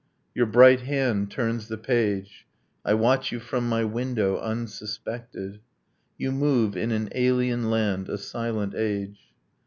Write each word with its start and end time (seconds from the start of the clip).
Your 0.33 0.47
bright 0.47 0.79
hand 0.79 1.29
turns 1.29 1.67
the 1.67 1.77
page. 1.77 2.47
I 2.83 2.95
watch 2.95 3.31
you 3.31 3.39
from 3.39 3.69
my 3.69 3.83
window, 3.83 4.39
unsuspected: 4.39 5.59
You 6.17 6.31
move 6.31 6.75
in 6.75 6.89
an 6.91 7.09
alien 7.13 7.69
land, 7.69 8.09
a 8.09 8.17
silent 8.17 8.73
age 8.73 9.19